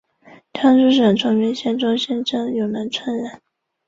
[0.51, 3.39] 江苏省崇明县中兴镇永南村人。